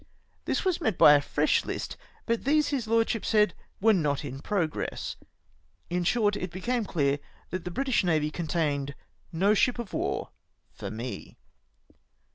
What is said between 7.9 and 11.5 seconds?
Navy contained no ship of war for me.